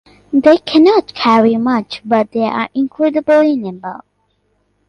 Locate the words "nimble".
3.55-3.99